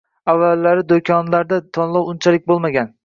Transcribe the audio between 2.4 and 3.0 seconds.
bo‘lmagan